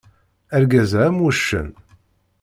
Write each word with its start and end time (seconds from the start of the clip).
Argaz-a 0.55 0.99
am 1.07 1.17
wuccen. 1.23 1.69